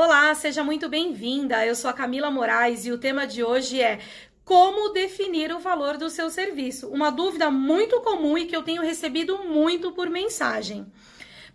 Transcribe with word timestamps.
Olá, 0.00 0.32
seja 0.32 0.62
muito 0.62 0.88
bem-vinda. 0.88 1.66
Eu 1.66 1.74
sou 1.74 1.90
a 1.90 1.92
Camila 1.92 2.30
Moraes 2.30 2.86
e 2.86 2.92
o 2.92 2.98
tema 2.98 3.26
de 3.26 3.42
hoje 3.42 3.82
é 3.82 3.98
como 4.44 4.90
definir 4.90 5.52
o 5.52 5.58
valor 5.58 5.96
do 5.96 6.08
seu 6.08 6.30
serviço. 6.30 6.86
Uma 6.86 7.10
dúvida 7.10 7.50
muito 7.50 8.00
comum 8.02 8.38
e 8.38 8.46
que 8.46 8.54
eu 8.54 8.62
tenho 8.62 8.80
recebido 8.80 9.42
muito 9.42 9.90
por 9.90 10.08
mensagem. 10.08 10.86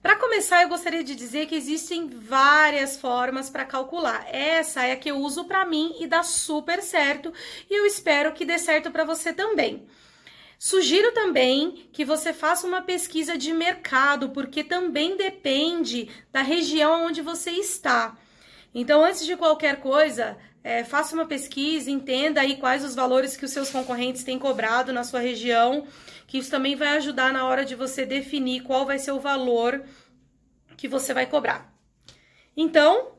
Para 0.01 0.17
começar, 0.17 0.61
eu 0.61 0.67
gostaria 0.67 1.05
de 1.05 1.15
dizer 1.15 1.45
que 1.45 1.55
existem 1.55 2.05
várias 2.05 2.97
formas 2.97 3.49
para 3.49 3.63
calcular. 3.63 4.27
Essa 4.29 4.83
é 4.83 4.91
a 4.91 4.97
que 4.97 5.09
eu 5.09 5.19
uso 5.19 5.45
para 5.45 5.65
mim 5.65 5.95
e 6.01 6.05
dá 6.05 6.21
super 6.21 6.81
certo, 6.81 7.31
e 7.69 7.73
eu 7.73 7.85
espero 7.85 8.33
que 8.33 8.43
dê 8.43 8.59
certo 8.59 8.91
para 8.91 9.05
você 9.05 9.31
também. 9.31 9.87
Sugiro 10.59 11.13
também 11.13 11.89
que 11.93 12.03
você 12.03 12.33
faça 12.33 12.67
uma 12.67 12.81
pesquisa 12.81 13.37
de 13.37 13.53
mercado, 13.53 14.31
porque 14.31 14.65
também 14.65 15.15
depende 15.15 16.09
da 16.29 16.41
região 16.41 17.05
onde 17.05 17.21
você 17.21 17.51
está. 17.51 18.17
Então, 18.73 19.03
antes 19.03 19.25
de 19.25 19.37
qualquer 19.37 19.79
coisa, 19.79 20.37
é, 20.63 20.83
faça 20.83 21.13
uma 21.13 21.25
pesquisa, 21.25 21.91
entenda 21.91 22.41
aí 22.41 22.55
quais 22.57 22.83
os 22.83 22.95
valores 22.95 23.37
que 23.37 23.45
os 23.45 23.51
seus 23.51 23.69
concorrentes 23.69 24.23
têm 24.23 24.39
cobrado 24.39 24.93
na 24.93 25.03
sua 25.03 25.19
região, 25.19 25.85
que 26.25 26.37
isso 26.37 26.49
também 26.49 26.75
vai 26.75 26.97
ajudar 26.97 27.31
na 27.33 27.45
hora 27.45 27.65
de 27.65 27.75
você 27.75 28.05
definir 28.05 28.63
qual 28.63 28.85
vai 28.85 28.97
ser 28.97 29.11
o 29.11 29.19
valor 29.19 29.83
que 30.77 30.87
você 30.87 31.13
vai 31.13 31.25
cobrar. 31.25 31.71
Então, 32.55 33.13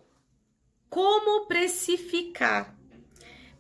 como 0.89 1.47
precificar? 1.47 2.75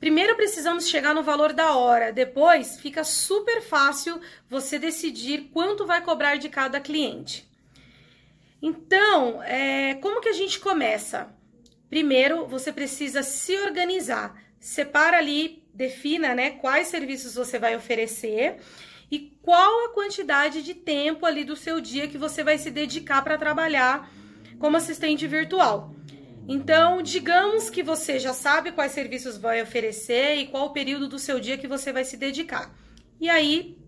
Primeiro 0.01 0.37
precisamos 0.37 0.89
chegar 0.89 1.15
no 1.15 1.23
valor 1.23 1.53
da 1.53 1.75
hora, 1.77 2.12
depois 2.12 2.79
fica 2.79 3.05
super 3.05 3.62
fácil 3.62 4.20
você 4.48 4.79
decidir 4.79 5.51
quanto 5.53 5.87
vai 5.87 6.03
cobrar 6.03 6.37
de 6.37 6.48
cada 6.48 6.81
cliente. 6.81 7.48
Então, 8.61 9.42
é, 9.42 9.95
como 9.95 10.20
que 10.20 10.28
a 10.28 10.33
gente 10.33 10.59
começa? 10.59 11.34
Primeiro, 11.95 12.48
você 12.48 12.73
precisa 12.73 13.23
se 13.23 13.56
organizar. 13.56 14.37
Separa 14.59 15.17
ali, 15.17 15.62
defina 15.73 16.34
né, 16.34 16.50
quais 16.50 16.89
serviços 16.89 17.37
você 17.37 17.56
vai 17.56 17.77
oferecer 17.77 18.56
e 19.09 19.39
qual 19.41 19.84
a 19.84 19.95
quantidade 19.95 20.61
de 20.65 20.75
tempo 20.75 21.25
ali 21.25 21.45
do 21.45 21.55
seu 21.55 21.81
dia 21.81 22.09
que 22.09 22.19
você 22.19 22.42
vai 22.42 22.59
se 22.59 22.69
dedicar 22.69 23.22
para 23.22 23.39
trabalhar 23.39 24.11
como 24.59 24.77
assistente 24.77 25.25
virtual. 25.28 25.95
Então, 26.48 27.00
digamos 27.00 27.70
que 27.70 27.81
você 27.81 28.19
já 28.19 28.33
sabe 28.33 28.72
quais 28.72 28.91
serviços 28.91 29.39
vai 29.39 29.62
oferecer 29.62 30.34
e 30.39 30.48
qual 30.48 30.67
o 30.67 30.72
período 30.72 31.06
do 31.06 31.20
seu 31.20 31.39
dia 31.39 31.56
que 31.56 31.69
você 31.69 31.92
vai 31.92 32.03
se 32.03 32.17
dedicar. 32.17 32.77
E 33.20 33.31
aí, 33.31 33.78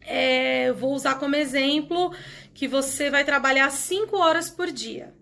é, 0.00 0.72
vou 0.72 0.92
usar 0.92 1.20
como 1.20 1.36
exemplo 1.36 2.12
que 2.52 2.66
você 2.66 3.10
vai 3.10 3.24
trabalhar 3.24 3.70
5 3.70 4.16
horas 4.16 4.50
por 4.50 4.72
dia. 4.72 5.14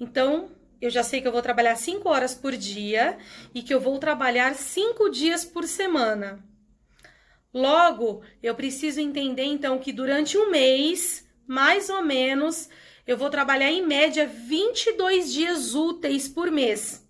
Então, 0.00 0.50
eu 0.80 0.90
já 0.90 1.02
sei 1.02 1.20
que 1.20 1.28
eu 1.28 1.32
vou 1.32 1.42
trabalhar 1.42 1.76
5 1.76 2.08
horas 2.08 2.34
por 2.34 2.56
dia 2.56 3.18
e 3.54 3.62
que 3.62 3.72
eu 3.72 3.80
vou 3.80 3.98
trabalhar 3.98 4.54
5 4.54 5.10
dias 5.10 5.44
por 5.44 5.64
semana. 5.64 6.42
Logo, 7.52 8.22
eu 8.42 8.54
preciso 8.54 9.00
entender 9.00 9.44
então 9.44 9.78
que 9.78 9.92
durante 9.92 10.38
um 10.38 10.50
mês, 10.50 11.26
mais 11.46 11.90
ou 11.90 12.02
menos, 12.02 12.68
eu 13.06 13.16
vou 13.16 13.28
trabalhar 13.28 13.70
em 13.70 13.84
média 13.84 14.26
22 14.26 15.32
dias 15.32 15.74
úteis 15.74 16.28
por 16.28 16.50
mês. 16.50 17.06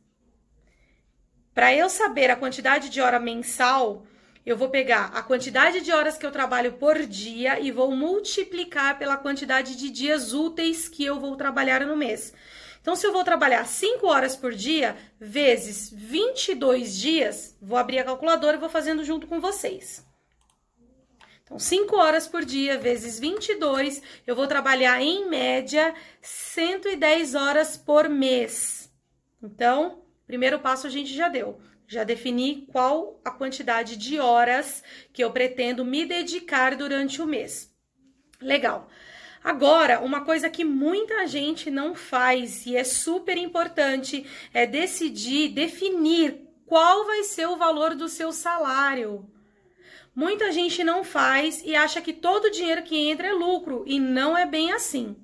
Para 1.55 1.75
eu 1.75 1.91
saber 1.91 2.31
a 2.31 2.37
quantidade 2.37 2.89
de 2.89 3.01
hora 3.01 3.21
mensal, 3.21 4.07
eu 4.47 4.57
vou 4.57 4.71
pegar 4.71 5.07
a 5.15 5.23
quantidade 5.23 5.83
de 5.83 5.93
horas 5.93 6.17
que 6.17 6.25
eu 6.25 6.33
trabalho 6.33 6.73
por 6.73 6.99
dia 7.07 7.61
e 7.61 7.71
vou 7.71 7.95
multiplicar 7.95 8.99
pela 8.99 9.19
quantidade 9.19 9.77
de 9.77 9.91
dias 9.91 10.33
úteis 10.33 10.89
que 10.89 11.05
eu 11.05 11.21
vou 11.21 11.37
trabalhar 11.37 11.85
no 11.85 11.97
mês. 11.97 12.33
Então, 12.81 12.97
se 12.97 13.07
eu 13.07 13.13
vou 13.13 13.23
trabalhar 13.23 13.65
5 13.67 14.07
horas 14.07 14.35
por 14.35 14.55
dia, 14.55 14.97
vezes 15.19 15.91
22 15.93 16.97
dias, 16.97 17.57
vou 17.61 17.77
abrir 17.77 17.99
a 17.99 18.05
calculadora 18.05 18.57
e 18.57 18.61
vou 18.61 18.71
fazendo 18.71 19.05
junto 19.05 19.27
com 19.27 19.41
vocês. 19.41 20.07
Então, 21.45 21.59
5 21.59 21.97
horas 21.97 22.27
por 22.27 22.45
dia 22.45 22.79
vezes 22.79 23.19
22, 23.19 24.03
eu 24.27 24.35
vou 24.35 24.47
trabalhar 24.47 25.03
em 25.03 25.29
média 25.29 25.95
110 26.23 27.35
horas 27.35 27.77
por 27.77 28.09
mês. 28.09 28.91
Então, 29.43 30.03
primeiro 30.27 30.61
passo 30.61 30.87
a 30.87 30.91
gente 30.91 31.13
já 31.15 31.29
deu. 31.29 31.61
Já 31.87 32.05
defini 32.05 32.69
qual 32.71 33.21
a 33.25 33.33
quantidade 33.33 33.97
de 33.97 34.21
horas 34.21 34.83
que 35.13 35.25
eu 35.25 35.33
pretendo 35.33 35.85
me 35.85 36.07
dedicar 36.07 36.77
durante 36.77 37.21
o 37.21 37.27
mês. 37.27 37.75
Legal. 38.41 38.89
Agora, 39.43 40.01
uma 40.01 40.21
coisa 40.23 40.51
que 40.51 40.65
muita 40.65 41.27
gente 41.27 41.71
não 41.71 41.95
faz 41.95 42.67
e 42.67 42.77
é 42.77 42.85
super 42.85 43.39
importante 43.39 44.27
é 44.53 44.67
decidir, 44.67 45.49
definir 45.49 46.47
qual 46.67 47.07
vai 47.07 47.25
ser 47.25 47.49
o 47.49 47.57
valor 47.57 47.95
do 47.95 48.09
seu 48.09 48.33
salário. 48.33 49.27
Muita 50.15 50.53
gente 50.53 50.85
não 50.85 51.03
faz 51.03 51.63
e 51.65 51.75
acha 51.75 52.01
que 52.01 52.13
todo 52.13 52.47
o 52.47 52.51
dinheiro 52.51 52.83
que 52.83 52.97
entra 52.97 53.29
é 53.29 53.33
lucro 53.33 53.83
e 53.87 53.99
não 53.99 54.37
é 54.37 54.45
bem 54.45 54.73
assim. 54.73 55.17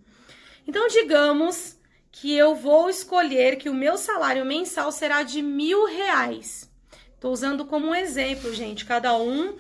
Então, 0.67 0.89
digamos 0.89 1.77
que 2.11 2.35
eu 2.35 2.55
vou 2.55 2.89
escolher 2.89 3.57
que 3.57 3.69
o 3.69 3.75
meu 3.75 3.99
salário 3.99 4.45
mensal 4.47 4.91
será 4.91 5.23
de 5.23 5.43
mil 5.43 5.85
reais. 5.85 6.71
Estou 7.15 7.31
usando 7.31 7.67
como 7.67 7.89
um 7.89 7.95
exemplo, 7.95 8.55
gente. 8.55 8.85
Cada 8.87 9.17
um 9.17 9.57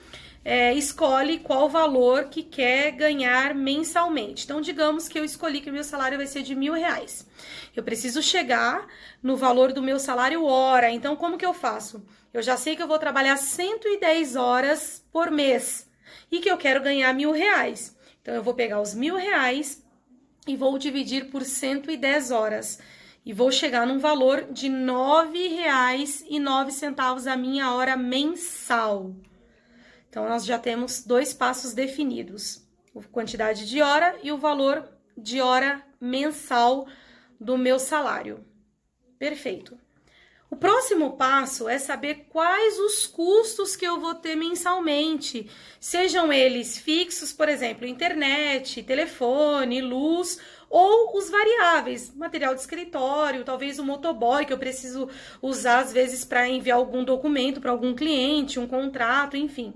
é, 0.48 0.72
escolhe 0.72 1.40
qual 1.40 1.68
valor 1.68 2.26
que 2.26 2.40
quer 2.40 2.92
ganhar 2.92 3.52
mensalmente. 3.52 4.44
Então, 4.44 4.60
digamos 4.60 5.08
que 5.08 5.18
eu 5.18 5.24
escolhi 5.24 5.60
que 5.60 5.68
o 5.68 5.72
meu 5.72 5.82
salário 5.82 6.16
vai 6.16 6.28
ser 6.28 6.44
de 6.44 6.54
mil 6.54 6.72
reais. 6.72 7.26
Eu 7.74 7.82
preciso 7.82 8.22
chegar 8.22 8.86
no 9.20 9.36
valor 9.36 9.72
do 9.72 9.82
meu 9.82 9.98
salário 9.98 10.44
hora. 10.44 10.88
Então, 10.88 11.16
como 11.16 11.36
que 11.36 11.44
eu 11.44 11.52
faço? 11.52 12.06
Eu 12.32 12.42
já 12.42 12.56
sei 12.56 12.76
que 12.76 12.82
eu 12.82 12.86
vou 12.86 12.96
trabalhar 12.96 13.36
110 13.36 14.36
horas 14.36 15.04
por 15.10 15.32
mês 15.32 15.90
e 16.30 16.38
que 16.38 16.48
eu 16.48 16.56
quero 16.56 16.80
ganhar 16.80 17.12
mil 17.12 17.32
reais. 17.32 17.96
Então, 18.22 18.32
eu 18.32 18.42
vou 18.42 18.54
pegar 18.54 18.80
os 18.80 18.94
mil 18.94 19.16
reais 19.16 19.84
e 20.46 20.54
vou 20.54 20.78
dividir 20.78 21.28
por 21.28 21.42
110 21.42 22.30
horas. 22.30 22.78
E 23.24 23.32
vou 23.32 23.50
chegar 23.50 23.84
num 23.84 23.98
valor 23.98 24.46
de 24.52 24.68
R$ 24.68 24.74
9,09 24.74 27.26
a 27.26 27.36
minha 27.36 27.74
hora 27.74 27.96
mensal. 27.96 29.12
Então, 30.16 30.31
nós 30.31 30.47
já 30.47 30.59
temos 30.59 31.04
dois 31.04 31.34
passos 31.34 31.75
definidos: 31.75 32.66
a 32.97 33.03
quantidade 33.12 33.69
de 33.69 33.82
hora 33.82 34.19
e 34.22 34.32
o 34.32 34.38
valor 34.38 34.88
de 35.15 35.43
hora 35.43 35.82
mensal 36.00 36.88
do 37.38 37.59
meu 37.59 37.78
salário. 37.78 38.43
Perfeito. 39.19 39.78
O 40.50 40.56
próximo 40.56 41.19
passo 41.19 41.69
é 41.69 41.78
saber 41.78 42.28
quais 42.31 42.78
os 42.78 43.06
custos 43.06 43.76
que 43.76 43.87
eu 43.87 44.00
vou 44.00 44.15
ter 44.15 44.37
mensalmente, 44.37 45.50
sejam 45.78 46.32
eles 46.32 46.78
fixos, 46.78 47.31
por 47.31 47.50
exemplo, 47.50 47.87
internet, 47.87 48.82
telefone, 48.84 49.82
luz, 49.82 50.41
ou 50.71 51.15
os 51.15 51.28
variáveis, 51.28 52.10
material 52.15 52.55
de 52.55 52.62
escritório, 52.62 53.44
talvez 53.44 53.78
o 53.78 53.84
motoboy 53.84 54.47
que 54.47 54.53
eu 54.55 54.59
preciso 54.59 55.10
usar 55.43 55.81
às 55.81 55.93
vezes 55.93 56.25
para 56.25 56.49
enviar 56.49 56.78
algum 56.78 57.05
documento 57.05 57.60
para 57.60 57.71
algum 57.71 57.94
cliente, 57.94 58.59
um 58.59 58.66
contrato, 58.66 59.37
enfim. 59.37 59.75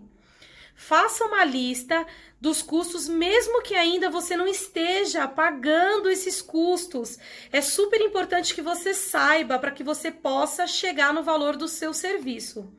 Faça 0.83 1.27
uma 1.27 1.45
lista 1.45 2.07
dos 2.41 2.63
custos, 2.63 3.07
mesmo 3.07 3.61
que 3.61 3.75
ainda 3.75 4.09
você 4.09 4.35
não 4.35 4.49
esteja 4.49 5.29
pagando 5.29 6.09
esses 6.09 6.41
custos. 6.41 7.19
É 7.53 7.61
super 7.61 8.01
importante 8.01 8.55
que 8.55 8.63
você 8.63 8.95
saiba 8.95 9.59
para 9.59 9.73
que 9.73 9.85
você 9.85 10.11
possa 10.11 10.67
chegar 10.67 11.13
no 11.13 11.23
valor 11.23 11.55
do 11.55 11.69
seu 11.69 11.93
serviço. 11.93 12.73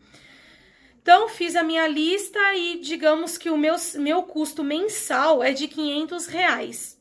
Então, 0.99 1.29
fiz 1.29 1.55
a 1.55 1.63
minha 1.63 1.87
lista 1.87 2.39
e 2.55 2.81
digamos 2.81 3.37
que 3.37 3.51
o 3.51 3.57
meu, 3.57 3.75
meu 3.97 4.23
custo 4.23 4.63
mensal 4.63 5.43
é 5.43 5.53
de 5.53 5.67
500 5.67 6.25
reais. 6.25 6.99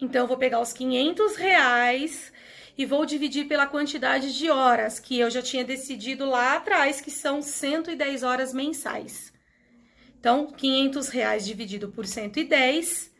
Então, 0.00 0.22
eu 0.22 0.28
vou 0.28 0.38
pegar 0.38 0.60
os 0.60 0.72
500 0.72 1.36
reais 1.36 2.32
e 2.76 2.86
vou 2.86 3.04
dividir 3.04 3.46
pela 3.46 3.66
quantidade 3.66 4.36
de 4.36 4.48
horas 4.48 4.98
que 4.98 5.18
eu 5.20 5.28
já 5.28 5.42
tinha 5.42 5.62
decidido 5.62 6.24
lá 6.24 6.56
atrás, 6.56 7.02
que 7.02 7.10
são 7.10 7.42
110 7.42 8.22
horas 8.22 8.54
mensais. 8.54 9.35
Então, 10.26 10.48
500 10.48 11.08
reais 11.10 11.46
dividido 11.46 11.88
por 11.88 12.04
110, 12.04 13.14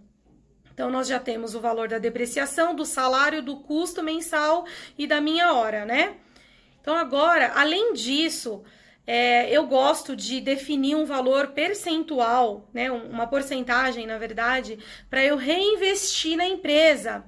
Então, 0.77 0.91
nós 0.91 1.09
já 1.09 1.19
temos 1.19 1.55
o 1.55 1.61
valor 1.61 1.89
da 1.89 1.97
depreciação, 1.97 2.75
do 2.75 2.85
salário, 2.85 3.41
do 3.41 3.57
custo 3.57 4.03
mensal 4.03 4.67
e 4.99 5.07
da 5.07 5.23
minha 5.23 5.55
hora, 5.55 5.87
né? 5.87 6.17
Então, 6.83 6.95
agora, 6.95 7.53
além 7.55 7.95
disso, 7.95 8.63
é, 9.07 9.49
eu 9.51 9.67
gosto 9.67 10.15
de 10.15 10.39
definir 10.39 10.95
um 10.95 11.07
valor 11.07 11.47
percentual, 11.53 12.69
né? 12.75 12.91
Uma 12.91 13.27
porcentagem, 13.27 14.07
na 14.07 14.19
verdade, 14.19 14.79
para 15.09 15.25
eu 15.25 15.39
reinvestir 15.39 16.37
na 16.37 16.47
empresa. 16.47 17.25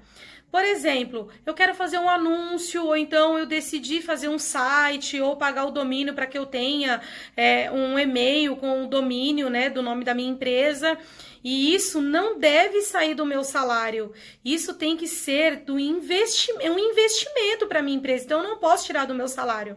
Por 0.51 0.65
exemplo, 0.65 1.29
eu 1.45 1.53
quero 1.53 1.75
fazer 1.75 1.99
um 1.99 2.09
anúncio, 2.09 2.87
ou 2.87 2.97
então 2.97 3.39
eu 3.39 3.45
decidi 3.45 4.01
fazer 4.01 4.29
um 4.29 4.39
site, 4.39 5.21
ou 5.21 5.37
pagar 5.37 5.67
o 5.67 5.71
domínio 5.71 6.15
para 6.15 6.27
que 6.27 6.39
eu 6.39 6.47
tenha 6.47 7.03
é, 7.37 7.71
um 7.71 7.99
e-mail 7.99 8.57
com 8.57 8.85
o 8.85 8.87
domínio 8.87 9.51
né, 9.51 9.69
do 9.69 9.83
nome 9.83 10.05
da 10.05 10.15
minha 10.15 10.31
empresa. 10.31 10.97
E 11.45 11.75
isso 11.75 12.01
não 12.01 12.39
deve 12.39 12.81
sair 12.81 13.15
do 13.15 13.27
meu 13.27 13.45
salário. 13.45 14.13
Isso 14.43 14.75
tem 14.75 14.97
que 14.97 15.07
ser 15.07 15.57
do 15.57 15.79
investimento, 15.79 16.73
um 16.73 16.79
investimento 16.79 17.67
para 17.67 17.83
minha 17.83 17.99
empresa. 17.99 18.25
Então 18.25 18.43
eu 18.43 18.49
não 18.49 18.59
posso 18.59 18.87
tirar 18.87 19.05
do 19.05 19.15
meu 19.15 19.29
salário. 19.29 19.77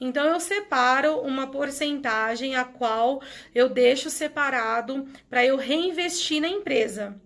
Então 0.00 0.24
eu 0.24 0.38
separo 0.38 1.18
uma 1.18 1.48
porcentagem 1.48 2.54
a 2.54 2.64
qual 2.64 3.20
eu 3.54 3.68
deixo 3.68 4.08
separado 4.08 5.06
para 5.28 5.44
eu 5.44 5.56
reinvestir 5.56 6.40
na 6.40 6.48
empresa. 6.48 7.20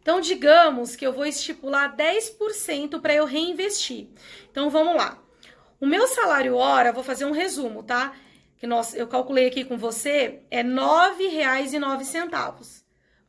Então 0.00 0.20
digamos 0.20 0.96
que 0.96 1.06
eu 1.06 1.12
vou 1.12 1.26
estipular 1.26 1.96
10% 1.96 3.00
para 3.00 3.14
eu 3.14 3.24
reinvestir. 3.24 4.08
Então 4.50 4.70
vamos 4.70 4.96
lá. 4.96 5.18
O 5.80 5.86
meu 5.86 6.06
salário 6.06 6.56
hora, 6.56 6.92
vou 6.92 7.02
fazer 7.02 7.24
um 7.24 7.32
resumo, 7.32 7.82
tá? 7.82 8.14
que 8.60 8.66
nós, 8.66 8.94
eu 8.94 9.08
calculei 9.08 9.46
aqui 9.46 9.64
com 9.64 9.78
você, 9.78 10.42
é 10.50 10.60
R$ 10.60 10.68
9,09. 10.68 12.82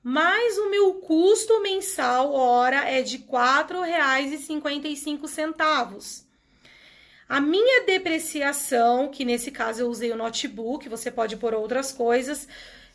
Mas 0.03 0.57
o 0.57 0.69
meu 0.69 0.95
custo 0.95 1.61
mensal 1.61 2.33
hora 2.33 2.89
é 2.89 3.01
de 3.01 3.15
R$ 3.15 3.23
4,55. 3.31 6.25
A 7.29 7.39
minha 7.39 7.85
depreciação, 7.85 9.07
que 9.07 9.23
nesse 9.23 9.51
caso 9.51 9.83
eu 9.83 9.87
usei 9.87 10.11
o 10.11 10.17
notebook, 10.17 10.89
você 10.89 11.09
pode 11.09 11.37
pôr 11.37 11.53
outras 11.53 11.93
coisas, 11.93 12.45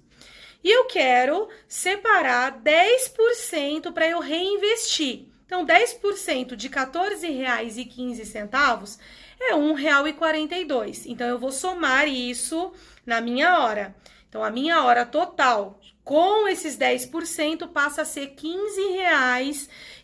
e 0.63 0.71
eu 0.71 0.85
quero 0.85 1.49
separar 1.67 2.61
10% 2.63 3.91
para 3.91 4.07
eu 4.07 4.19
reinvestir. 4.19 5.27
Então, 5.45 5.63
10% 5.63 6.55
de 6.55 6.69
R$ 6.69 6.73
14,15 6.73 8.99
é 9.39 9.53
R$ 9.53 9.59
1,42. 9.59 11.03
Então, 11.05 11.27
eu 11.27 11.37
vou 11.37 11.51
somar 11.51 12.07
isso 12.07 12.73
na 13.05 13.21
minha 13.21 13.59
hora. 13.59 13.95
Então, 14.35 14.43
a 14.43 14.51
minha 14.51 14.83
hora 14.83 15.05
total 15.05 15.79
com 16.03 16.45
esses 16.45 16.77
10% 16.77 17.69
passa 17.69 18.01
a 18.01 18.05
ser 18.05 18.35
R$ 18.37 18.57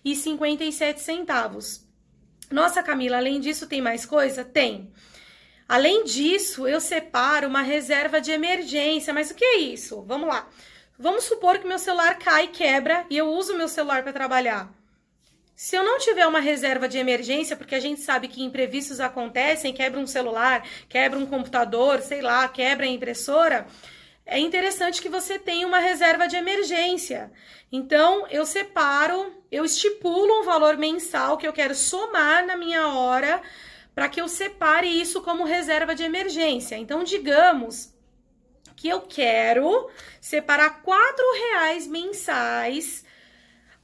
15,57. 0.06 1.82
Nossa, 2.50 2.82
Camila, 2.82 3.18
além 3.18 3.42
disso, 3.42 3.68
tem 3.68 3.82
mais 3.82 4.06
coisa? 4.06 4.46
Tem. 4.46 4.90
Além 5.68 6.06
disso, 6.06 6.66
eu 6.66 6.80
separo 6.80 7.50
uma 7.50 7.62
reserva 7.62 8.22
de 8.22 8.32
emergência. 8.32 9.14
Mas 9.14 9.32
o 9.32 9.36
que 9.36 9.44
é 9.44 9.58
isso? 9.58 10.02
Vamos 10.04 10.30
lá. 10.30 10.48
Vamos 10.98 11.26
supor 11.26 11.60
que 11.60 11.68
meu 11.68 11.78
celular 11.78 12.18
cai, 12.18 12.48
quebra 12.48 13.06
e 13.10 13.18
eu 13.18 13.30
uso 13.34 13.58
meu 13.58 13.68
celular 13.68 14.02
para 14.02 14.14
trabalhar. 14.14 14.74
Se 15.58 15.76
eu 15.76 15.84
não 15.84 16.00
tiver 16.00 16.26
uma 16.26 16.40
reserva 16.40 16.88
de 16.88 16.98
emergência, 16.98 17.58
porque 17.58 17.76
a 17.76 17.82
gente 17.82 18.00
sabe 18.00 18.30
que 18.30 18.42
imprevistos 18.42 19.02
acontecem, 19.02 19.74
quebra 19.74 20.00
um 20.00 20.08
celular, 20.08 20.66
quebra 20.88 21.20
um 21.20 21.26
computador, 21.26 22.00
sei 22.00 22.22
lá, 22.22 22.48
quebra 22.48 22.86
a 22.86 22.90
impressora, 22.90 23.68
é 24.32 24.40
interessante 24.40 25.02
que 25.02 25.10
você 25.10 25.38
tenha 25.38 25.68
uma 25.68 25.80
reserva 25.80 26.26
de 26.26 26.38
emergência. 26.38 27.30
Então, 27.70 28.26
eu 28.30 28.46
separo, 28.46 29.44
eu 29.52 29.66
estipulo 29.66 30.40
um 30.40 30.44
valor 30.46 30.78
mensal 30.78 31.38
que 31.38 31.46
eu 31.46 31.52
quero 31.52 31.76
somar 31.76 32.46
na 32.46 32.56
minha 32.56 32.88
hora 32.96 33.42
para 33.94 34.08
que 34.08 34.22
eu 34.22 34.30
separe 34.30 34.88
isso 34.88 35.22
como 35.22 35.44
reserva 35.44 35.94
de 35.94 36.04
emergência. 36.04 36.78
Então, 36.78 37.04
digamos 37.04 37.94
que 38.78 38.88
eu 38.88 39.02
quero 39.02 39.90
separar 40.22 40.82
quatro 40.82 41.26
reais 41.34 41.86
mensais 41.86 43.04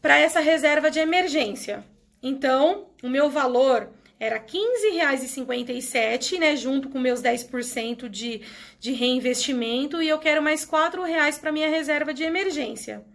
para 0.02 0.18
essa 0.18 0.40
reserva 0.40 0.90
de 0.90 1.00
emergência. 1.00 1.84
Então, 2.24 2.88
o 3.04 3.10
meu 3.10 3.30
valor 3.30 3.90
era 4.20 4.38
R$ 4.38 4.46
15,57, 4.46 6.40
né, 6.40 6.56
junto 6.56 6.90
com 6.90 6.98
meus 7.00 7.22
10% 7.22 8.10
de, 8.10 8.42
de 8.80 8.94
reinvestimento, 8.94 10.02
e 10.02 10.10
eu 10.10 10.18
quero 10.18 10.42
mais 10.42 10.64
R$ 10.64 11.04
reais 11.06 11.38
para 11.38 11.52
minha 11.52 11.70
reserva 11.70 12.12
de 12.14 12.24
emergência. 12.24 13.06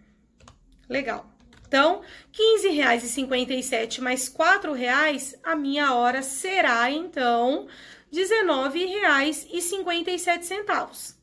Legal. 0.87 1.29
Então, 1.67 2.01
R$ 2.31 2.69
15,57 2.69 3.99
mais 3.99 4.27
R$ 4.27 4.35
reais, 4.75 5.35
a 5.43 5.55
minha 5.55 5.93
hora 5.93 6.21
será, 6.21 6.91
então, 6.91 7.67
R$ 8.11 8.21
19,57. 8.21 11.15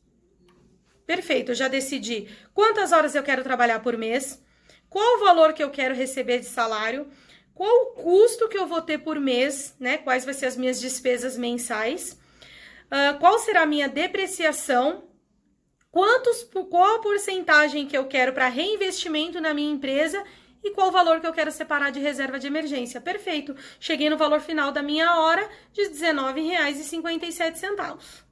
Perfeito, 1.06 1.52
eu 1.52 1.54
já 1.54 1.68
decidi 1.68 2.28
quantas 2.52 2.92
horas 2.92 3.14
eu 3.14 3.22
quero 3.22 3.42
trabalhar 3.42 3.80
por 3.80 3.96
mês, 3.96 4.42
qual 4.88 5.16
o 5.16 5.20
valor 5.24 5.52
que 5.52 5.62
eu 5.62 5.70
quero 5.70 5.94
receber 5.94 6.40
de 6.40 6.46
salário, 6.46 7.06
qual 7.60 7.82
o 7.82 7.86
custo 7.88 8.48
que 8.48 8.56
eu 8.56 8.66
vou 8.66 8.80
ter 8.80 8.96
por 8.96 9.20
mês, 9.20 9.76
né? 9.78 9.98
Quais 9.98 10.24
vai 10.24 10.32
ser 10.32 10.46
as 10.46 10.56
minhas 10.56 10.80
despesas 10.80 11.36
mensais, 11.36 12.18
uh, 12.86 13.18
qual 13.18 13.38
será 13.38 13.60
a 13.60 13.66
minha 13.66 13.86
depreciação, 13.86 15.04
quantos, 15.90 16.42
qual 16.70 16.96
a 16.96 17.02
porcentagem 17.02 17.86
que 17.86 17.94
eu 17.94 18.06
quero 18.06 18.32
para 18.32 18.48
reinvestimento 18.48 19.42
na 19.42 19.52
minha 19.52 19.70
empresa 19.70 20.24
e 20.64 20.70
qual 20.70 20.88
o 20.88 20.90
valor 20.90 21.20
que 21.20 21.26
eu 21.26 21.34
quero 21.34 21.52
separar 21.52 21.90
de 21.90 22.00
reserva 22.00 22.38
de 22.38 22.46
emergência. 22.46 22.98
Perfeito. 22.98 23.54
Cheguei 23.78 24.08
no 24.08 24.16
valor 24.16 24.40
final 24.40 24.72
da 24.72 24.82
minha 24.82 25.20
hora 25.20 25.46
de 25.70 25.82
R$19,57. 25.82 28.24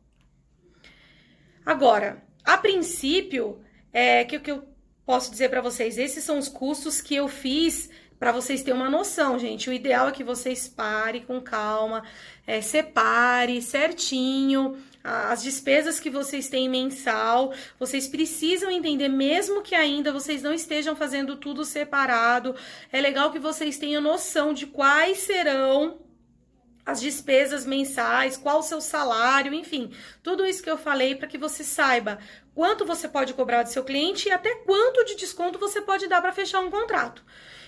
Agora, 1.67 2.25
a 2.43 2.57
princípio, 2.57 3.63
é 3.93 4.25
que 4.25 4.39
o 4.39 4.41
que 4.41 4.53
eu 4.53 4.67
posso 5.05 5.31
dizer 5.31 5.51
para 5.51 5.61
vocês, 5.61 5.99
esses 5.99 6.25
são 6.25 6.39
os 6.39 6.49
custos 6.49 7.03
que 7.03 7.15
eu 7.15 7.29
fiz 7.29 7.91
para 8.19 8.33
vocês 8.33 8.63
terem 8.63 8.81
uma 8.81 8.91
noção, 8.91 9.39
gente. 9.39 9.71
O 9.71 9.73
ideal 9.73 10.09
é 10.09 10.13
que 10.13 10.25
vocês 10.25 10.69
parem 10.69 11.23
com 11.23 11.41
calma, 11.41 12.03
é, 12.47 12.61
separe 12.61 13.63
certinho 13.63 14.77
as 15.05 15.43
despesas 15.43 15.99
que 16.01 16.11
vocês 16.11 16.49
têm 16.49 16.69
mensal. 16.69 17.53
Vocês 17.79 18.09
precisam 18.09 18.71
entender, 18.71 19.09
mesmo 19.09 19.63
que 19.63 19.75
ainda 19.75 20.13
vocês 20.13 20.43
não 20.43 20.53
estejam 20.53 20.95
fazendo 20.97 21.37
tudo 21.37 21.65
separado, 21.65 22.55
é 22.93 23.01
legal 23.01 23.31
que 23.31 23.39
vocês 23.39 23.79
tenham 23.79 24.03
noção 24.03 24.53
de 24.53 24.67
quais 24.67 25.19
serão 25.19 26.01
as 26.85 27.01
despesas 27.01 27.67
mensais, 27.67 28.39
qual 28.39 28.61
o 28.61 28.63
seu 28.63 28.81
salário, 28.81 29.53
enfim, 29.53 29.93
tudo 30.23 30.47
isso 30.47 30.63
que 30.63 30.71
eu 30.71 30.79
falei 30.79 31.15
para 31.15 31.29
que 31.29 31.37
você 31.37 31.63
saiba 31.63 32.19
quanto 32.55 32.87
você 32.87 33.07
pode 33.07 33.35
cobrar 33.35 33.63
do 33.63 33.69
seu 33.69 33.85
cliente 33.85 34.29
e 34.29 34.33
até 34.33 34.55
quanto 34.55 35.05
de 35.05 35.15
desconto 35.15 35.59
você 35.59 35.83
pode 35.83 36.09
dar 36.09 36.23
para 36.23 36.33
fechar 36.33 36.61
um 36.61 36.71
contrato. 36.71 37.23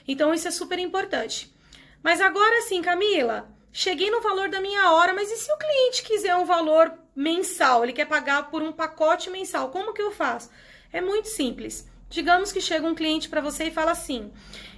Então 0.07 0.33
isso 0.35 0.49
é 0.49 0.51
super 0.51 0.79
importante. 0.79 1.55
Mas 2.03 2.21
agora 2.21 2.63
sim, 2.63 2.83
Camila, 2.83 3.49
cheguei 3.73 4.11
no 4.11 4.21
valor 4.21 4.49
da 4.49 4.61
minha 4.61 4.93
hora, 4.93 5.13
mas 5.13 5.31
e 5.31 5.37
se 5.37 5.53
o 5.53 5.59
cliente 5.59 6.03
quiser 6.03 6.35
um 6.37 6.45
valor 6.45 6.93
mensal, 7.15 7.85
ele 7.85 7.93
quer 7.93 8.07
pagar 8.07 8.51
por 8.51 8.63
um 8.63 8.73
pacote 8.73 9.29
mensal, 9.31 9.71
como 9.71 9.93
que 9.93 10.03
eu 10.03 10.11
faço? 10.11 10.51
É 10.93 11.01
muito 11.01 11.29
simples. 11.29 11.89
Digamos 12.09 12.51
que 12.51 12.61
chega 12.61 12.87
um 12.87 12.95
cliente 12.95 13.29
para 13.29 13.41
você 13.41 13.65
e 13.65 13.71
fala 13.71 13.93
assim: 13.93 14.33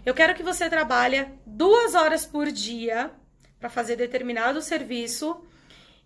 "Eu 0.04 0.12
quero 0.12 0.34
que 0.34 0.42
você 0.42 0.68
trabalhe 0.68 1.26
duas 1.46 1.94
horas 1.94 2.26
por 2.26 2.50
dia 2.50 3.10
para 3.58 3.70
fazer 3.70 3.96
determinado 3.96 4.60
serviço 4.60 5.40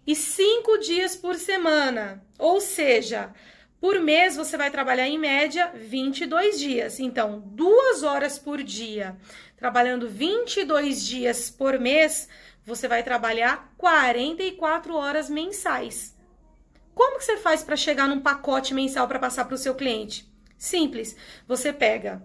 e 0.06 0.14
cinco 0.14 0.78
dias 0.78 1.16
por 1.16 1.34
semana. 1.34 2.22
Ou 2.38 2.60
seja, 2.60 3.32
por 3.80 4.00
mês 4.00 4.36
você 4.36 4.56
vai 4.56 4.70
trabalhar 4.70 5.06
em 5.06 5.18
média 5.18 5.70
22 5.74 6.58
dias. 6.58 7.00
Então, 7.00 7.42
duas 7.46 8.02
horas 8.02 8.38
por 8.38 8.62
dia, 8.62 9.16
trabalhando 9.56 10.08
22 10.08 11.04
dias 11.04 11.50
por 11.50 11.78
mês, 11.78 12.28
você 12.64 12.88
vai 12.88 13.02
trabalhar 13.02 13.72
44 13.76 14.94
horas 14.94 15.30
mensais. 15.30 16.16
Como 16.94 17.18
que 17.18 17.24
você 17.24 17.36
faz 17.36 17.62
para 17.62 17.76
chegar 17.76 18.08
num 18.08 18.20
pacote 18.20 18.72
mensal 18.72 19.06
para 19.06 19.18
passar 19.18 19.44
para 19.44 19.54
o 19.54 19.58
seu 19.58 19.74
cliente? 19.74 20.26
Simples. 20.56 21.14
Você 21.46 21.72
pega 21.72 22.22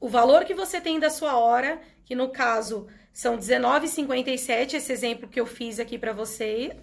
o 0.00 0.08
valor 0.08 0.44
que 0.44 0.54
você 0.54 0.80
tem 0.80 0.98
da 0.98 1.08
sua 1.08 1.38
hora, 1.38 1.80
que 2.04 2.14
no 2.14 2.28
caso 2.28 2.88
são 3.12 3.36
R$19,57, 3.36 4.74
esse 4.74 4.92
exemplo 4.92 5.28
que 5.28 5.40
eu 5.40 5.46
fiz 5.46 5.78
aqui 5.78 5.96
para 5.96 6.12
você. 6.12 6.76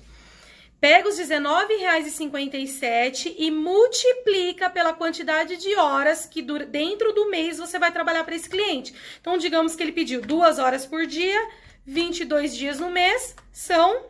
Pega 0.83 1.07
os 1.07 1.17
R$19,57 1.17 3.33
e 3.37 3.49
multiplica 3.49 4.69
pela 4.69 4.91
quantidade 4.91 5.55
de 5.55 5.73
horas 5.77 6.25
que 6.25 6.41
dentro 6.41 7.13
do 7.13 7.29
mês 7.29 7.57
você 7.57 7.79
vai 7.79 7.89
trabalhar 7.89 8.25
para 8.25 8.35
esse 8.35 8.49
cliente. 8.49 8.93
Então, 9.21 9.37
digamos 9.37 9.77
que 9.77 9.83
ele 9.83 9.93
pediu 9.93 10.19
duas 10.19 10.59
horas 10.59 10.85
por 10.85 11.05
dia, 11.05 11.39
22 11.85 12.53
dias 12.53 12.81
no 12.81 12.89
mês, 12.89 13.33
são 13.49 14.07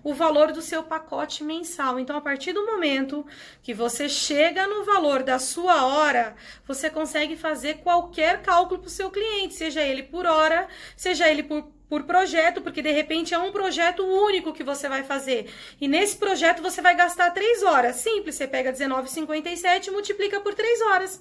o 0.07 0.15
valor 0.15 0.53
do 0.53 0.63
seu 0.63 0.85
pacote 0.85 1.43
mensal. 1.43 1.99
Então, 1.99 2.17
a 2.17 2.21
partir 2.21 2.53
do 2.53 2.65
momento 2.65 3.27
que 3.61 3.75
você 3.75 4.09
chega 4.09 4.65
no 4.69 4.85
valor 4.85 5.25
da 5.25 5.41
sua 5.41 5.85
hora, 5.85 6.37
você 6.65 6.89
consegue 6.89 7.37
fazer 7.37 7.79
qualquer 7.79 8.41
cálculo 8.41 8.79
para 8.79 8.87
o 8.87 8.91
seu 8.91 9.11
cliente, 9.11 9.55
seja 9.55 9.83
ele 9.83 10.05
por 10.05 10.25
hora, 10.25 10.69
seja 10.97 11.16
ele 11.25 11.43
por 11.43 11.77
por 11.89 12.03
projeto, 12.03 12.61
porque 12.61 12.83
de 12.83 12.91
repente 12.91 13.33
é 13.33 13.39
um 13.39 13.53
projeto 13.53 14.05
único 14.05 14.53
que 14.53 14.65
você 14.65 14.89
vai 14.89 15.05
fazer. 15.05 15.51
E 15.81 15.87
nesse 15.87 16.17
projeto 16.17 16.63
você 16.63 16.81
vai 16.83 16.97
gastar 16.97 17.31
3 17.31 17.63
horas. 17.63 17.97
Simples, 17.97 18.35
você 18.35 18.47
pega 18.47 18.73
19,57 18.73 19.87
e 19.87 19.91
multiplica 19.91 20.41
por 20.41 20.55
3 20.55 20.81
horas. 20.83 21.21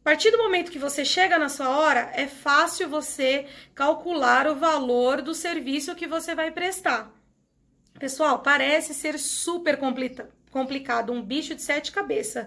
A 0.00 0.04
partir 0.04 0.30
do 0.30 0.38
momento 0.38 0.70
que 0.70 0.78
você 0.78 1.04
chega 1.04 1.38
na 1.38 1.48
sua 1.48 1.68
hora, 1.78 2.10
é 2.14 2.26
fácil 2.26 2.88
você 2.88 3.46
calcular 3.74 4.46
o 4.46 4.54
valor 4.54 5.20
do 5.20 5.34
serviço 5.34 5.96
que 5.96 6.06
você 6.06 6.34
vai 6.34 6.50
prestar. 6.50 7.12
Pessoal, 7.98 8.40
parece 8.40 8.94
ser 8.94 9.18
super 9.18 9.78
complicado, 10.50 11.12
um 11.12 11.22
bicho 11.22 11.54
de 11.54 11.62
sete 11.62 11.90
cabeças. 11.90 12.46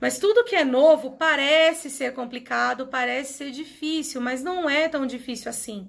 Mas 0.00 0.18
tudo 0.18 0.44
que 0.44 0.56
é 0.56 0.64
novo 0.64 1.12
parece 1.12 1.90
ser 1.90 2.14
complicado, 2.14 2.86
parece 2.86 3.34
ser 3.34 3.50
difícil, 3.50 4.20
mas 4.20 4.42
não 4.42 4.68
é 4.68 4.88
tão 4.88 5.06
difícil 5.06 5.50
assim. 5.50 5.88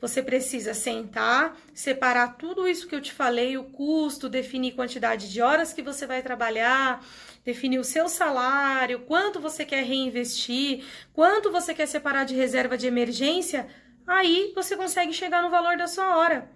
Você 0.00 0.20
precisa 0.20 0.74
sentar, 0.74 1.56
separar 1.72 2.36
tudo 2.36 2.66
isso 2.66 2.88
que 2.88 2.94
eu 2.94 3.00
te 3.00 3.12
falei, 3.12 3.56
o 3.56 3.62
custo, 3.62 4.28
definir 4.28 4.72
quantidade 4.72 5.32
de 5.32 5.40
horas 5.40 5.72
que 5.72 5.80
você 5.80 6.08
vai 6.08 6.20
trabalhar, 6.20 7.06
definir 7.44 7.78
o 7.78 7.84
seu 7.84 8.08
salário, 8.08 9.02
quanto 9.06 9.38
você 9.38 9.64
quer 9.64 9.84
reinvestir, 9.84 10.84
quanto 11.12 11.52
você 11.52 11.72
quer 11.72 11.86
separar 11.86 12.24
de 12.24 12.34
reserva 12.34 12.76
de 12.76 12.88
emergência, 12.88 13.68
aí 14.04 14.52
você 14.56 14.76
consegue 14.76 15.12
chegar 15.12 15.40
no 15.40 15.50
valor 15.50 15.76
da 15.76 15.86
sua 15.86 16.16
hora. 16.16 16.50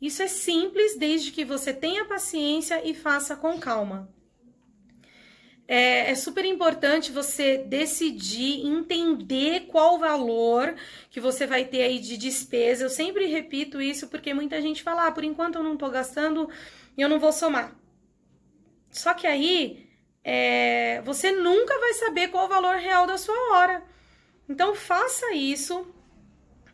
Isso 0.00 0.22
é 0.22 0.26
simples 0.26 0.96
desde 0.96 1.32
que 1.32 1.44
você 1.44 1.74
tenha 1.74 2.06
paciência 2.06 2.80
e 2.82 2.94
faça 2.94 3.36
com 3.36 3.58
calma. 3.58 4.15
É, 5.68 6.10
é, 6.10 6.14
super 6.14 6.44
importante 6.44 7.10
você 7.10 7.58
decidir, 7.58 8.64
entender 8.64 9.66
qual 9.66 9.96
o 9.96 9.98
valor 9.98 10.76
que 11.10 11.18
você 11.18 11.44
vai 11.46 11.64
ter 11.64 11.82
aí 11.82 11.98
de 11.98 12.16
despesa. 12.16 12.84
Eu 12.84 12.90
sempre 12.90 13.26
repito 13.26 13.80
isso 13.80 14.06
porque 14.08 14.32
muita 14.32 14.62
gente 14.62 14.82
fala, 14.82 15.08
ah, 15.08 15.12
por 15.12 15.24
enquanto 15.24 15.56
eu 15.56 15.64
não 15.64 15.76
tô 15.76 15.90
gastando, 15.90 16.48
eu 16.96 17.08
não 17.08 17.18
vou 17.18 17.32
somar. 17.32 17.74
Só 18.90 19.12
que 19.12 19.26
aí 19.26 19.88
é, 20.22 21.02
você 21.02 21.32
nunca 21.32 21.78
vai 21.80 21.94
saber 21.94 22.28
qual 22.28 22.46
o 22.46 22.48
valor 22.48 22.76
real 22.76 23.06
da 23.06 23.18
sua 23.18 23.36
hora. 23.52 23.82
Então 24.48 24.74
faça 24.74 25.34
isso, 25.34 25.86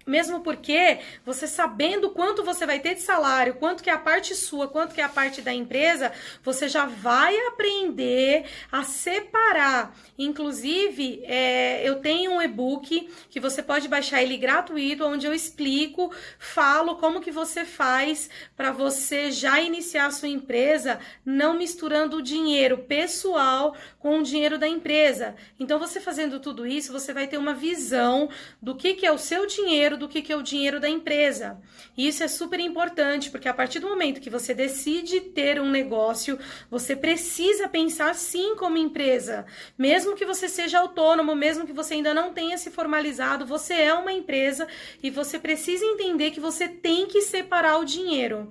mesmo 0.07 0.41
porque 0.41 0.99
você 1.25 1.47
sabendo 1.47 2.11
quanto 2.11 2.45
você 2.45 2.67
vai 2.67 2.81
ter 2.81 2.95
de 2.95 3.03
salário, 3.03 3.55
quanto 3.55 3.83
que 3.83 3.91
é 3.91 3.93
a 3.93 3.99
parte 3.99 4.35
sua, 4.35 4.69
quanto 4.69 4.95
que 4.95 5.01
é 5.01 5.05
a 5.05 5.09
parte 5.09 5.41
da 5.41 5.53
empresa, 5.53 6.13
você 6.43 6.69
já 6.69 6.87
vai 6.87 7.37
aprender 7.47 8.45
a 8.71 8.85
separar. 8.85 9.97
Inclusive, 10.19 11.23
é, 11.25 11.87
eu 11.87 11.97
tenho 11.97 12.33
um 12.33 12.43
e-book 12.43 13.09
que 13.29 13.41
você 13.41 13.63
pode 13.63 13.89
baixar 13.89 14.23
ele 14.23 14.37
gratuito, 14.37 15.05
onde 15.05 15.27
eu 15.27 15.35
explico, 15.35 16.13
falo 16.39 16.97
como 16.97 17.21
que 17.21 17.31
você 17.31 17.65
faz 17.65 18.31
para 18.57 18.71
você 18.71 19.31
já 19.31 19.61
iniciar 19.61 20.07
a 20.07 20.11
sua 20.11 20.29
empresa, 20.29 20.99
não 21.25 21.55
misturando 21.55 22.17
o 22.17 22.23
dinheiro 22.23 22.79
pessoal 22.79 23.75
com 23.99 24.19
o 24.19 24.23
dinheiro 24.23 24.59
da 24.59 24.69
empresa. 24.69 25.35
Então, 25.59 25.79
você 25.79 26.01
fazendo 26.01 26.41
tudo 26.41 26.67
isso, 26.67 26.93
você 26.93 27.13
vai 27.13 27.27
ter 27.27 27.39
uma 27.39 27.55
visão 27.55 28.29
do 28.61 28.75
que, 28.75 28.95
que 28.95 29.07
é 29.07 29.13
o 29.13 29.19
seu 29.19 29.47
dinheiro 29.47 29.92
dinheiro 29.93 29.97
do 29.97 30.09
que, 30.09 30.23
que 30.23 30.33
é 30.33 30.37
o 30.37 30.43
dinheiro 30.43 30.81
da 30.81 30.89
empresa. 30.89 31.59
Isso 31.97 32.23
é 32.23 32.29
super 32.29 32.61
importante, 32.61 33.31
porque 33.31 33.49
a 33.49 33.55
partir 33.55 33.81
do 33.81 33.89
momento 33.89 34.21
que 34.21 34.31
você 34.31 34.55
decide 34.55 35.21
ter 35.21 35.61
um 35.61 35.71
negócio, 35.71 36.39
você 36.71 36.97
precisa 36.97 37.69
pensar 37.69 38.15
sim 38.15 38.55
como 38.57 38.77
empresa. 38.77 39.45
Mesmo 39.77 40.15
que 40.15 40.25
você 40.25 40.49
seja 40.49 40.79
autônomo, 40.79 41.35
mesmo 41.35 41.67
que 41.67 41.73
você 41.73 41.95
ainda 41.95 42.15
não 42.15 42.33
tenha 42.33 42.57
se 42.57 42.71
formalizado, 42.71 43.47
você 43.47 43.75
é 43.75 43.95
uma 43.95 44.13
empresa 44.13 44.67
e 45.03 45.11
você 45.11 45.39
precisa 45.39 45.85
entender 45.85 46.31
que 46.31 46.41
você 46.41 46.69
tem 46.69 47.07
que 47.07 47.21
separar 47.23 47.79
o 47.79 47.85
dinheiro. 47.85 48.51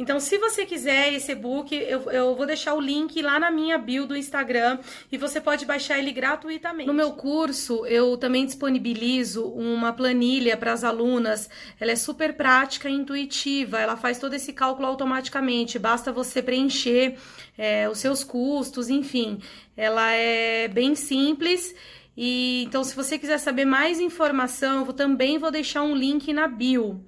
Então, 0.00 0.18
se 0.18 0.38
você 0.38 0.64
quiser 0.64 1.12
esse 1.12 1.32
e-book, 1.32 1.76
eu, 1.76 2.10
eu 2.10 2.34
vou 2.34 2.46
deixar 2.46 2.72
o 2.72 2.80
link 2.80 3.20
lá 3.20 3.38
na 3.38 3.50
minha 3.50 3.76
bio 3.76 4.06
do 4.06 4.16
Instagram 4.16 4.78
e 5.12 5.18
você 5.18 5.42
pode 5.42 5.66
baixar 5.66 5.98
ele 5.98 6.10
gratuitamente. 6.10 6.86
No 6.86 6.94
meu 6.94 7.12
curso, 7.12 7.84
eu 7.84 8.16
também 8.16 8.46
disponibilizo 8.46 9.46
uma 9.48 9.92
planilha 9.92 10.56
para 10.56 10.72
as 10.72 10.84
alunas. 10.84 11.50
Ela 11.78 11.92
é 11.92 11.96
super 11.96 12.32
prática 12.32 12.88
e 12.88 12.94
intuitiva, 12.94 13.78
ela 13.78 13.94
faz 13.94 14.18
todo 14.18 14.32
esse 14.32 14.54
cálculo 14.54 14.88
automaticamente, 14.88 15.78
basta 15.78 16.10
você 16.10 16.40
preencher 16.40 17.18
é, 17.58 17.86
os 17.86 17.98
seus 17.98 18.24
custos, 18.24 18.88
enfim. 18.88 19.38
Ela 19.76 20.12
é 20.12 20.66
bem 20.66 20.94
simples. 20.94 21.74
E 22.16 22.64
então, 22.66 22.82
se 22.84 22.96
você 22.96 23.18
quiser 23.18 23.36
saber 23.36 23.66
mais 23.66 24.00
informação, 24.00 24.86
eu 24.86 24.94
também 24.94 25.36
vou 25.36 25.50
deixar 25.50 25.82
um 25.82 25.94
link 25.94 26.32
na 26.32 26.48
bio. 26.48 27.04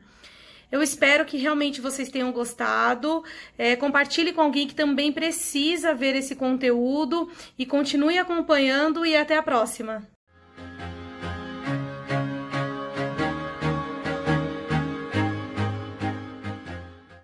Eu 0.73 0.83
espero 0.83 1.27
que 1.27 1.37
realmente 1.37 1.83
vocês 1.83 2.09
tenham 2.09 2.33
gostado. 2.33 3.23
É, 3.59 3.77
compartilhe 3.77 4.33
com 4.33 4.41
alguém 4.41 4.67
que 4.67 4.75
também 4.75 5.13
precisa 5.13 5.95
ver 5.95 6.17
esse 6.17 6.35
conteúdo 6.35 7.31
e 7.59 7.67
continue 7.67 8.19
acompanhando 8.19 9.05
e 9.05 9.15
até 9.15 9.37
a 9.37 9.43
próxima. 9.43 10.03